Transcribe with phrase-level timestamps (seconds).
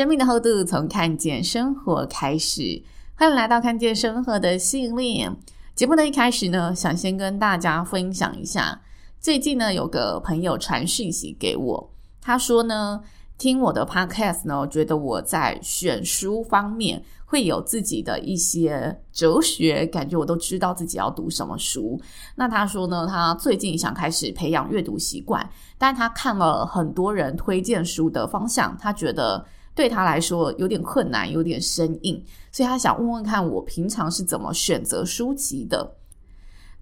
[0.00, 2.82] 生命的厚度从看见生活开始，
[3.16, 5.30] 欢迎来到看见生活的系列。
[5.74, 8.80] 节目的一开始呢，想先跟大家分享一下，
[9.20, 13.02] 最近呢有个朋友传讯息给我，他说呢
[13.36, 22.00] 听我的 podcast 呢，觉得我在选书方面会有自己的一些哲学，感觉我都知道自己要读什么书。
[22.36, 25.46] 那他说呢，他最近想开始培养阅读习惯，
[25.76, 29.44] 但他看了很多人推荐书的方向，他觉得。
[29.74, 35.96] 对他来说有点困难，有点生硬，所以他想问问看我平常是怎么选择书籍的。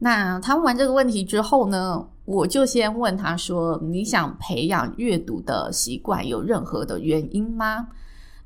[0.00, 7.88] 那他问完这个问题之后呢，我就先问他说：“你想培养阅读的习惯，有任何的原因吗？”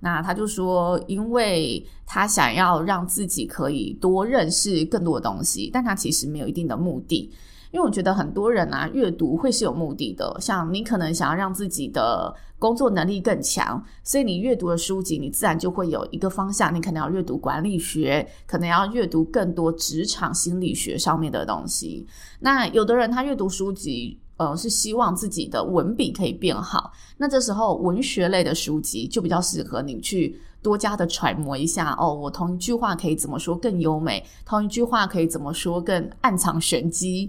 [0.00, 7.30] 那他就说：“因为他想要让自己可以多认识更多的东西，但他其实没有一定的目的。”
[7.72, 10.36] 因为我觉得很多人啊，阅读会是有目的的。
[10.40, 16.72] 像你可能想要让自己的工作能力更强，所以你阅读的书籍，你自然就会有一个方向。
[16.72, 22.06] 你可能要阅读管理学，可能要阅读更多职场心理学上面的东西。
[22.38, 26.92] 那有的人他阅读书籍，呃，是希望自己的文笔可以变好。
[27.16, 30.40] 那这时候文学类的书籍就比较适合你去。
[30.62, 34.24] 多加的揣摩一下哦，我同一句话可以怎么说更优美？
[34.46, 37.28] 同一句话可以怎么说更暗藏玄机？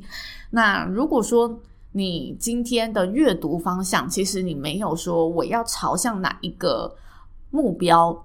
[0.52, 1.60] 那如果说
[1.94, 6.96] 你今天的阅读方向，其实你没有说我要朝向哪一个
[7.50, 8.24] 目标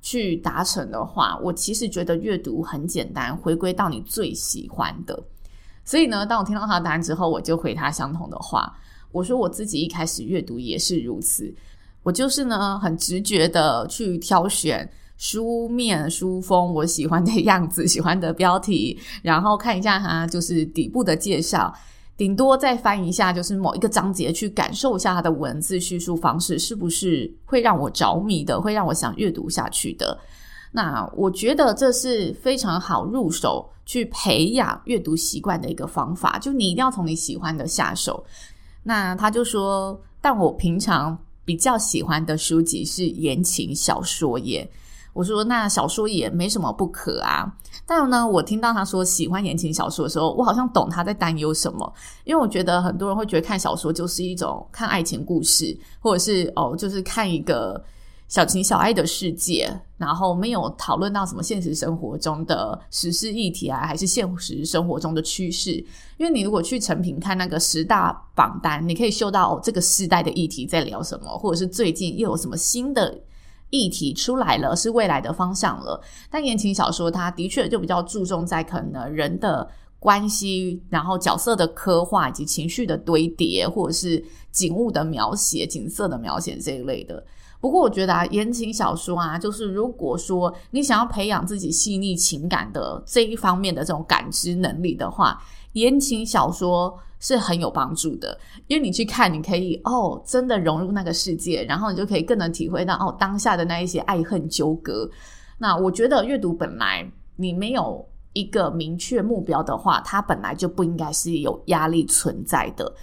[0.00, 5.22] 去达成的话，我其实觉得阅读很简单，回归到你最喜欢的。
[5.86, 8.76] 所以呢，当我听到他的答案之后，我就回他相同的话，
[9.12, 11.54] 我说我自己一开始阅读也是如此。
[12.02, 21.72] 我就是呢，很直觉的去挑选书面、书封，我喜欢的样子、喜欢的标题，然后看一下它就是底部的介绍，
[22.16, 30.18] 顶多再翻一下，就是某一个章节，去感受一下它的文字叙述方式是不是会让我着迷的，会让我想阅读下去的。
[30.76, 38.22] 那我觉得这是非常好入手去培养阅读习惯的一个方法，就你一定要从你喜欢的下手。
[38.82, 41.18] 那他就说，但我平常。
[41.46, 44.68] 比较喜欢的书籍是言情小说耶，
[45.12, 47.46] 我说那小说也没什么不可啊。
[47.86, 51.94] 但呢，我听到他说喜欢言情小说的时候，我好像懂他在担忧什么。
[52.24, 57.80] 因为我觉得很多人会觉得看小说就是一种看爱情故事，或者是哦，就是看一个。
[58.28, 65.72] 小情小爱的世界，然后没有讨论到什么现实生活中的时事议题啊，还是现实生活中的趋势。
[66.16, 73.16] 因为你如果去成品看那个十大榜单，你可以嗅到，这个时代的议题在聊什么，或者是最近又有什么新的
[73.70, 76.00] 议题出来了，是未来的方向了。
[76.28, 79.68] 但言情小说它的确就比较注重在可能人的
[80.00, 87.24] 关系，然后角色的刻画以及情绪的堆叠，或者是景物的描写、景色的描写这一类的。
[87.66, 95.36] 不过我觉得啊，言情小说啊，就是如果说你想要培养自己细腻情感的这一方面的这种感知能力的话，
[95.72, 98.38] 言情小说是很有帮助的。
[98.68, 105.10] 因为你去看，你可以哦，真的融入那个世界，然后你就可以更能体会到哦当下的那一些爱恨纠葛。
[105.58, 112.94] 那我觉得阅读本来你没有一个明确目标的话，它本来就不应该是有压力存在的。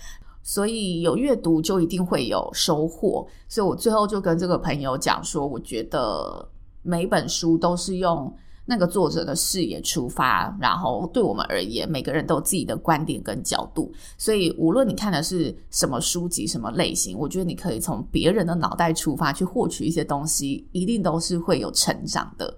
[0.44, 6.46] 所以有阅读就一定会有收获，所以我最后就跟这个朋友讲说，我觉得
[6.82, 8.32] 每本书都是用
[8.66, 22.54] 那个作者的视野出发，然后对我们而言，每个人都有自己的观点跟角度，所以无论你看的是什么书籍、什么类型，我觉得你可以从别人的脑袋出发去获取一些东西，一定都是会有成长的。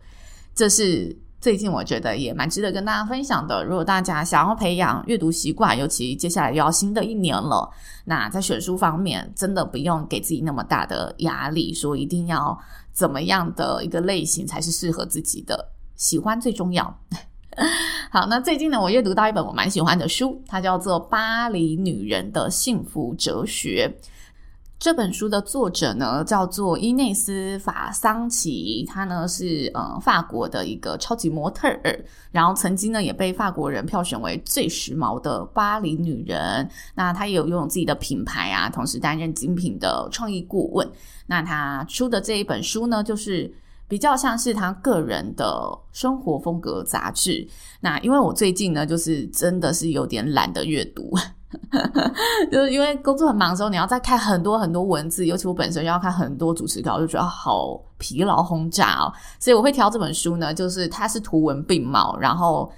[0.55, 1.15] 这是。
[1.45, 3.63] 最近我觉得也蛮值得跟大家分享的。
[3.63, 7.69] 如果大家想要培养阅读习惯，尤其接下来又要新的一年了，
[8.05, 12.59] 那在选书方面，真的不用给自己那么大的压力，说一定要
[12.91, 16.99] 怎么样的一个类型才是适合自己的，喜欢最重要。
[18.09, 23.87] 好，那最近呢，我阅读到一本我蛮喜欢的书，它叫做《巴黎女人的幸福哲学》。
[24.85, 36.69] 这本书的作者呢，叫做伊内斯·法桑奇，他呢是呃法国的一个超级模特儿，然后曾经呢也被法国人票选为最时髦的巴黎女人。
[36.93, 40.87] 那她也有拥有自己的品牌啊，同时担任精品的创意顾问。
[41.25, 43.51] 那她出的这一本书呢，就是
[43.87, 47.47] 比较像是他个人的生活风格杂志。
[47.81, 51.11] 那因为我最近呢，就是真的是有点懒得阅读。
[52.51, 59.13] 就是因为工作很忙的时候，你要再看很多很多文字，尤其我本身要看很多主持稿，就觉得好疲劳轰炸哦。
[59.39, 62.71] 所以我会挑这本书呢，就是它是图文并茂，然后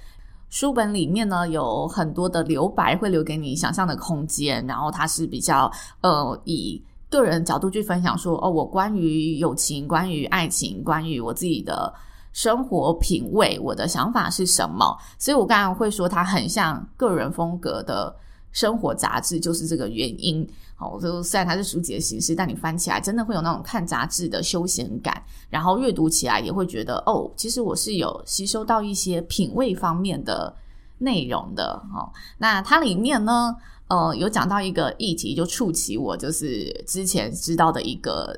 [0.48, 4.66] 书本里面呢有很多的留白，会留给你想象的空间。
[4.66, 5.70] 然后它是比较
[6.00, 11.92] 呃以个人角度去分享说，哦，我关于友情、关于爱情、关于我自己的
[12.32, 14.96] 生活品味，我的想法是什么。
[15.18, 18.14] 所以我刚才会说它很像个人风格的。
[18.52, 30.54] 生活杂志就是这个原因，好，就虽然它是书籍的形式，但你翻起来真的会有那种看杂志的休闲感，然后阅读起来也会觉得哦，其实我是有吸收到一些品味方面的
[30.98, 33.54] 内容的，哦，那它里面呢，
[33.88, 38.34] 呃，有讲到一个议题，就触及我就是之前知道的一个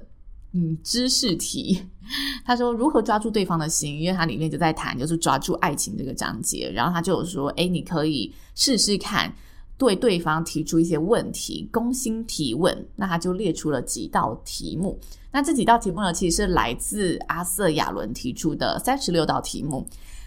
[0.53, 1.81] 嗯知识题，
[2.45, 9.33] 他说如何抓住对方的心，因为它里面就在谈就是抓住爱情这个章节，然后他就说，诶，你可以试试看。
[9.81, 15.01] 对对方提出一些问题，攻心提问，那他就列出了几道题目。
[15.33, 19.87] 那这几道题目呢，其实是来自阿瑟亚伦提出的三十六道题目。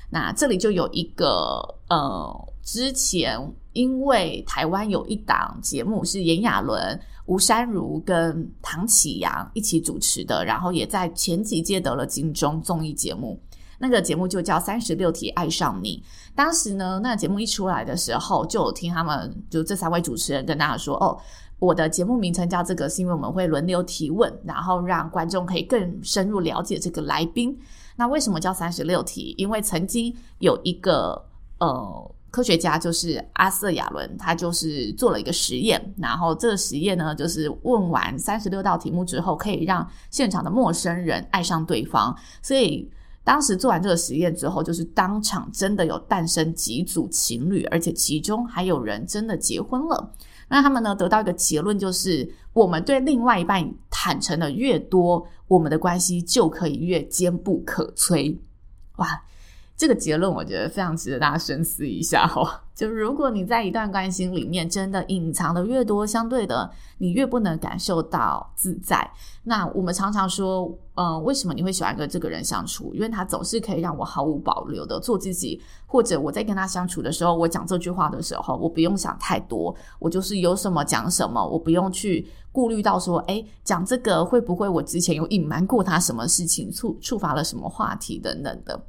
[0.09, 3.39] 那这里就有一个，呃，之前
[3.73, 13.39] 因为台湾有一档节目是炎亚纶、吴珊如跟唐启阳一起主持的，然后也在前几届得了金钟综艺节目。
[13.83, 16.01] 那个节目就叫《三十六题爱上你》。
[16.33, 21.19] 当时呢，那个节目一出来的时候，就有听他们就这三位主持人跟大家说：“哦，
[21.59, 27.53] 我的节目名称叫这个，是因为我们会轮流提问，然后让观众可以更深入了解这个来宾。
[27.97, 29.35] 那为什么叫三十六题？
[29.37, 31.21] 因为曾经有一个
[31.59, 42.89] 呃科学家，就是阿瑟亚伦，他就是做了一个实验，然后这个实验呢，就是问完三十六道题目之后，可以让现场的陌生人爱上对方，所以。”
[43.23, 50.13] 当时做完这个实验之后，就是当场真的有诞生几组情侣，而且其中还有人真的结婚了。
[50.49, 58.37] 那他们呢，得到一个结论，就是我们对另外一半坦诚的越多，我们的关系就可以越坚不可摧。
[58.97, 59.23] 哇！
[59.75, 62.47] 这个结论我觉得非常值得大家深思一下 哦。
[62.75, 69.07] 就如果你在一段关系里面真的隐藏的越多，相对的你越不能感受到自在。
[69.43, 72.91] 那我们常常说，嗯、为什么你会喜欢跟这个人相处？
[72.93, 88.83] 因为他总是可以让我毫无保留的做自己，或者我在跟他相处的时候，我讲这句话的时候，我不用想太多，我就是有什么讲什么，我不用去顾虑到说，诶，讲这个会不会我之前有隐瞒过他什么事情，触触发了什么话题等等的。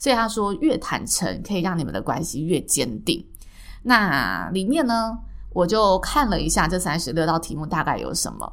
[0.00, 3.22] 所以他说，越坦诚可以让你们的关系越坚定。
[3.82, 5.16] 那里面呢，
[5.52, 8.50] 我就看了一下这三十六道题目大概有什么。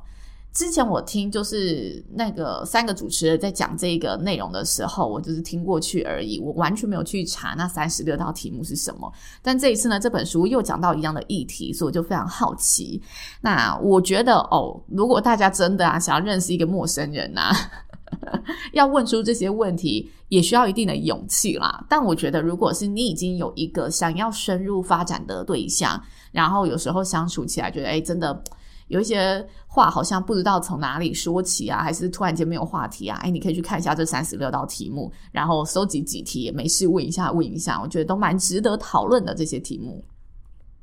[0.53, 9.09] 之前我听就是那个三个主持人在讲这个内容的时候，我就是听过去而已，我完全没有去查那三十六道题目是什么。
[9.41, 13.01] 但这一次呢，这本书又讲到一样的议题，所以我就非常好奇。
[13.39, 17.55] 那我觉得哦，如果大家真的啊想要认识一个陌生人啊。
[18.73, 21.85] 要问出这些问题，也需要一定的勇气啦。
[21.89, 28.43] 但我觉得，如果是你已经有一个想要深入发展的对象，然后有时候相处起来觉得，诶，真的
[28.87, 40.03] 有一些话好像不知道从哪里说起啊，还是突然间没有话题啊，诶，你可以去看一下这三十六道题目，然后收集几题没事问一下问一下，我觉得都蛮值得讨论的这些题目。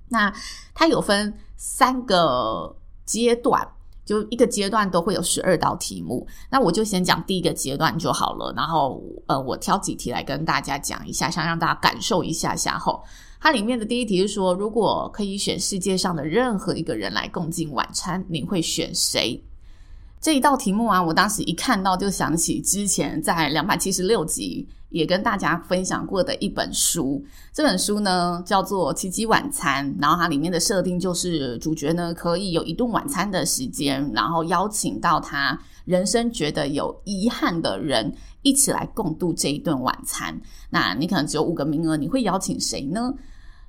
[0.09, 0.33] 那
[0.75, 3.67] 它有分三个阶段。
[4.05, 8.53] 就一个阶段都会有十二道题目，那我就先讲第一个阶段就好了。
[8.57, 13.03] 然后，呃，我挑几题来跟大家讲一下，想让大家感受一下下后。
[13.41, 19.43] 它里面的第一题是说，如果可以选世界上的任何一个人来共进晚餐，你会选谁？
[20.25, 27.23] 这一道题目啊，我当时一看到就想起之前在两百七十六集也跟大家分享过的一本书。
[27.53, 40.41] 这本书呢叫做《奇迹晚餐》，然后它里面的设定就是主角呢可以有一顿晚餐的时间，然后邀请到他人生觉得有遗憾的人一起来共度这一顿晚餐。
[40.71, 43.13] 那你可能只有五个名额，你会邀请谁呢？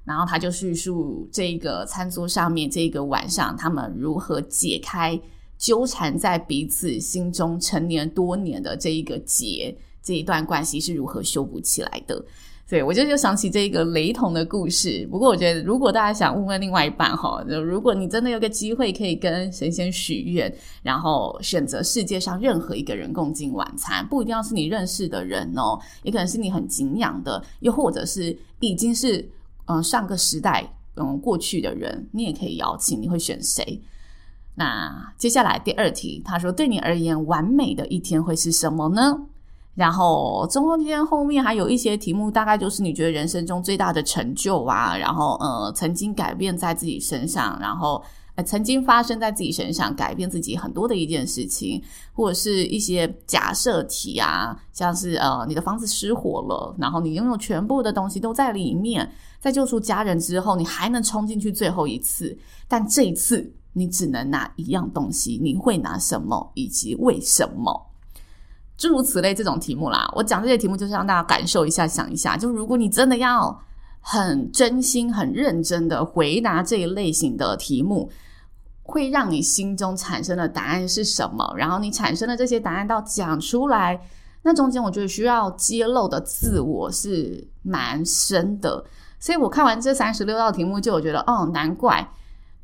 [0.06, 5.20] 然后他就叙述这个餐桌上面这个晚上他们如何解开。
[5.58, 12.24] 纠缠在彼此心中成年多年的这一个结，这一段关系是如何修补起来的？
[12.68, 15.08] 所以我就又想起这一个雷同的故事。
[15.12, 29.24] 不过我觉得，如果大家想问问另外一半哈，如果你真的有个机会可以跟神仙许愿，然后选择世界上任何一个人共进晚餐，不一定要是你认识的人哦，也可能是你很敬仰的，又或者是已经是
[29.68, 33.00] 嗯、上个时代嗯过去的人，你也可以邀请。
[33.00, 33.80] 你会选谁？
[34.56, 39.20] 那接下来第二题，他说：“对你而言，完美的一天会是什么呢？”
[39.76, 48.02] 然后中间后面还有一些题目，大概就是你觉得人生中最大的成就啊，然后呃曾经改变在自己身上，然后
[48.36, 51.84] 呃曾经发生在自己身上改变自己很多的一件事情，
[52.14, 62.38] 或者是一些假设题啊，像是呃你的房子失火了，然后你拥有全部的东西都在里面，在救出家人之后，你还能冲进去最后一次，
[62.70, 67.92] 但这一次你只能拿一样东西，你会拿什么，以及为什么？
[68.78, 73.62] 诸如此类这种题目啦，我讲这些题目就是让大家感受一下，想一下，就如果你真的要
[74.00, 78.10] 很真心、很认真的回答这一类型的题目，
[78.84, 81.54] 会让你心中产生的答案是什么？
[81.58, 84.00] 然后你产生的这些答案到讲出来，
[84.44, 88.86] 那中间我觉得需要揭露的自我是蛮深的。
[89.20, 92.08] 所以我看完这三十六道题目，就我觉得，哦，难怪。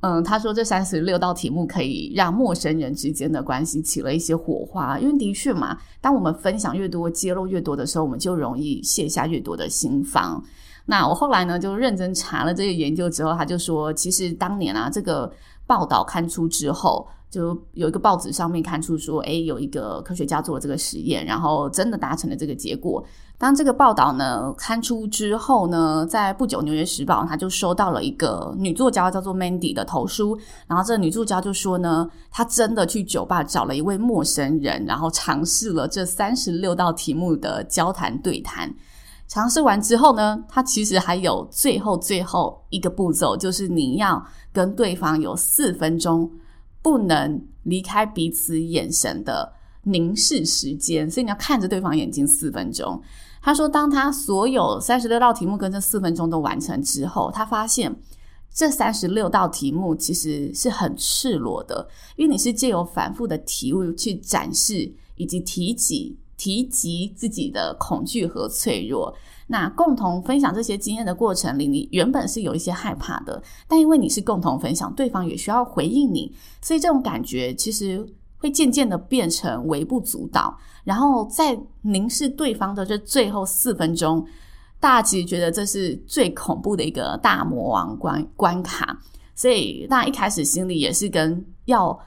[0.01, 10.43] 嗯，他说这三十六道题目可以让陌生人之间的关系起了一些火花，因为的确嘛，当我们分享越多、揭露越多的时候，我们就容易卸下越多的心防。
[10.85, 15.31] 那我后来呢，就认真查了这个研究之后，他就说，其实当年啊，这个
[15.65, 17.07] 报道刊出之后。
[17.31, 23.01] 就有一个报纸上面看出说，诶，有一个科学家做了这个实验，然后真的达成了这个结果。
[23.37, 38.71] 当这个报道呢刊出之后呢，在不久，《纽约时报》他就收到了一个女作家叫做 Mandy 的投书，然后这女作家就说呢，她真的去酒吧找了一位陌生人，然后尝试了这三十六道题目的交谈对谈。
[39.29, 44.21] 尝试完之后呢，她其实还有最后最后一个步骤，就是你要
[44.51, 46.29] 跟对方有四分钟。
[46.81, 53.01] 不能离开彼此眼神的凝视时间，所以你要看着对方眼睛四分钟。
[53.41, 57.95] 他说，当他所有三十六道题目跟这四分钟都完成之后，他发现
[58.53, 69.11] 这三十六道题目其实是很赤裸的，因为你是借由反复的题目去展示以及提及提及自己的恐惧和脆弱。
[69.51, 78.01] 那共同分享这些经验的过程里，你原本是有一些害怕的，但因为你是共同分享，对方也需要回应你，所以这种感觉其实
[78.37, 80.57] 会渐渐的变成微不足道。
[80.85, 84.25] 然后在凝视对方的这最后四分钟，
[84.79, 88.97] 大家其实觉得这是最恐怖的一个大魔王关关卡，
[89.35, 91.99] 所以大家一开始心里也是跟要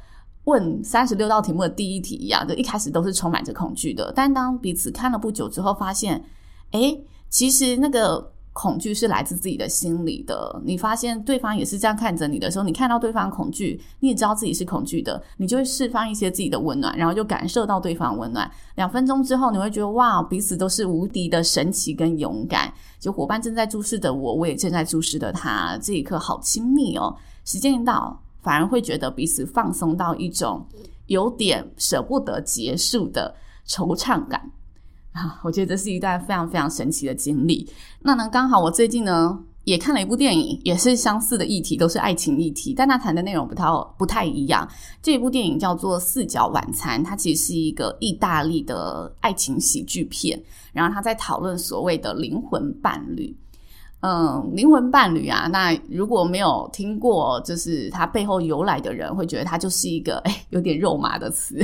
[0.44, 4.10] 问三十六道题目的第一题一样，就一开始都是充满着恐惧的。
[4.16, 6.24] 但当彼此看了不久之后，发现，
[6.70, 7.04] 诶。
[7.34, 10.62] 其实那个恐惧是来自自己的心里的。
[10.64, 18.48] 你发现对方也是这样看着你的时候，你看到对方恐惧，你也知道自己是恐惧的，你就会释放一些自己的温暖，然后就感受到对方温暖。
[18.76, 22.72] 两分钟之后，你会觉得哇，彼此都是无敌的神奇跟勇敢。
[23.00, 27.16] 就伙伴正在注视的我，我也正在注视的他，这一刻好亲密哦。
[27.44, 30.64] 时间一到，反而会觉得彼此放松到一种
[31.06, 33.34] 有点舍不得结束的
[33.66, 34.52] 惆怅感。
[35.14, 37.68] 啊，我觉得这是一段非常非常神奇的经历。
[38.00, 43.64] 那呢，刚好我最近呢也看了一部电影，也是相似的议题，都是爱情议题，但它谈的内容不太
[43.96, 44.68] 不太一样。
[45.00, 50.42] 这部电影叫做《四角晚餐》，它其实是一个意大利的爱情喜剧片，
[50.72, 53.34] 然后他在讨论所谓的灵魂伴侣。
[54.06, 61.58] 嗯，灵魂伴侣啊，那如果没有听过，就是它背后由来的人，会觉得它就是一个诶有点肉麻的词，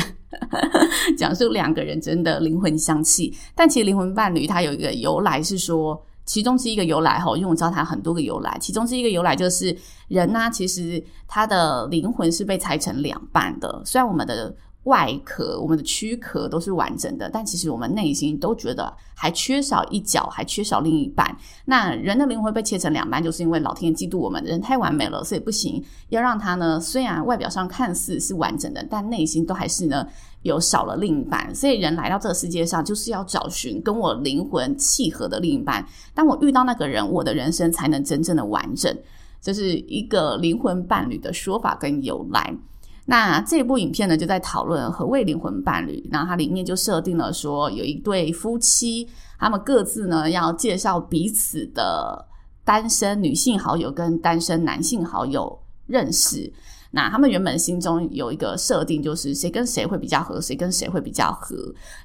[1.19, 3.31] 讲述两个人真的灵魂相契。
[3.55, 9.77] 但其实灵魂伴侣它有一个由来是说，其中之一个由来哈，因为我知道它很多个由来，其中之一个由来就是
[10.09, 14.57] 人呢、其实他的灵魂是被拆成两半的，虽然我们的。
[14.85, 21.37] 外壳，我们的躯壳都是完整的，但其实我们内心都觉得还缺少一角，还缺少另一半。
[21.67, 30.07] 那人的灵魂被切成两半，就是因为老天嫉妒我们，人太完美了，所以不行，要让他呢，虽然外表上看似是完整的，但内心都还是呢
[30.43, 31.55] 有少了另一半。
[31.55, 35.87] 所以人来到这个世界上，就是要找寻跟我灵魂契合的另一半。
[36.15, 38.97] 当我遇到那个人，我的人生才能真正的完整。
[39.43, 42.57] 这是一个灵魂伴侣的说法跟由来。
[43.07, 46.09] 那这部影片呢，就在讨论何谓灵魂伴侣。
[46.13, 52.25] 然后它里面就设定了说，有一对夫妻，他们各自呢要介绍彼此的
[52.65, 56.53] 单身女性好友跟单身男性好友认识。
[56.93, 61.57] 那他们原本心中有一个设定，就是谁跟谁会比较合，谁跟谁会比较合。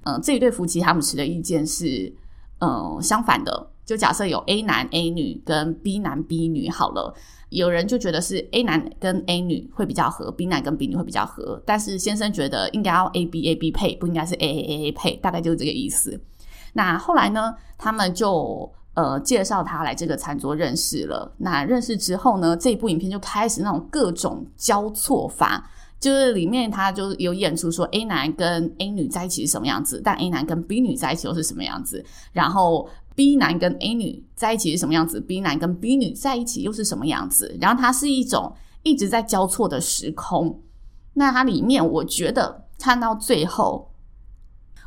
[0.04, 2.14] 嗯，这一对夫妻他们持的意见是，
[2.59, 7.13] 嗯，相反的，就假设有 A 男 A 女跟 B 男 B 女好了，
[7.50, 14.88] 有人就觉得是 A 男跟 A 女会比较合，B 男跟 B 女会比较合，但是先生觉得应该要 A B A B 配，不应该是 A A A
[14.88, 16.19] A 配，大概就是这个意思。
[16.74, 21.31] 那后来呢，他们就呃介绍他来这个餐桌认识了。
[21.38, 25.69] 那认识之后呢，这部影片就开始那种各种交错法。
[25.98, 40.62] 就是里面他就有演出说 A 男跟 A 女在一起是什么样子，但 A 男跟 B 女在一起又是什么样子，然后 B 男跟 A 女在一起是什么样子，B 男跟 B 女在一起又是什么样子，然后它是一种一直在交错的时空。
[41.14, 43.90] 那它里面我觉得看到最后，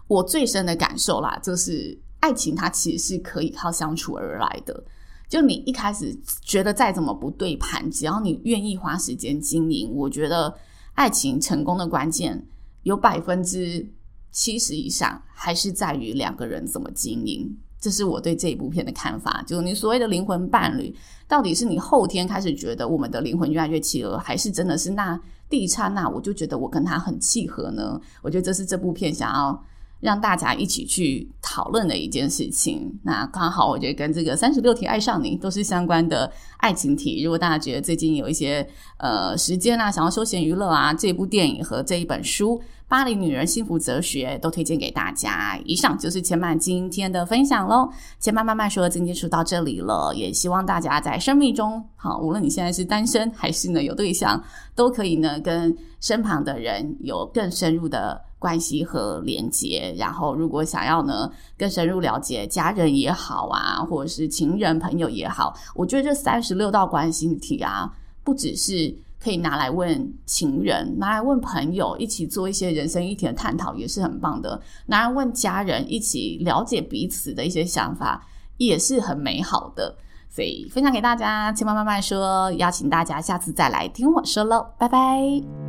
[0.07, 4.85] 我最深的感受啦，就是爱情它其实是可以靠相处而来的。
[5.29, 10.55] 就你一开始觉得再怎么不对盘，只要你愿意花时间经营，我觉得。
[10.99, 12.45] 爱情成功的关键
[12.83, 13.89] 有百分之
[14.33, 17.57] 七十以上，还是在于两个人怎么经营。
[17.81, 19.41] 这是我对这一部片的看法。
[19.47, 20.93] 就是你所谓的灵魂伴侣，
[21.29, 25.17] 到底是你后天开始觉得我们的灵魂越来越契合，还是真的是那
[25.49, 28.01] 第一刹那我就觉得我跟他很契合呢？
[28.21, 29.65] 我觉得这是这部片想要。
[30.01, 37.23] 让大家一起去讨论的一件事情，那刚好我觉得跟这个三十六题爱上你都是相关的爱情题。
[37.23, 38.65] 如果大家觉得最近有一些
[38.99, 45.59] 呃时间啊，想要休闲娱乐啊，这部电影和这一本书《巴黎女人幸福哲学》都推荐给大家。
[45.65, 47.91] 以上就是千嫚今天的分享喽。
[48.21, 54.41] 千嫚慢慢说，今天说到这里了，也希望大家在生命中，好，无论你现在是单身还是呢有对象，
[54.77, 58.28] 都可以呢跟身旁的人有更深入的。
[58.39, 67.93] 关系和连接，然后如果想要呢更深入了解家人也好啊，或者是情人朋友也好，我觉得这三十六道关系题啊，
[68.23, 74.61] 不只是可以拿来问情人，拿来问朋友，一起做一些人生议题的探讨也是很棒的。
[74.87, 78.25] 拿来问家人，一起了解彼此的一些想法，
[78.59, 79.93] 也是很美好的。
[80.31, 85.68] 所以分享给大家，千嫚慢慢说，邀请大家下次再来听我说喽，拜拜。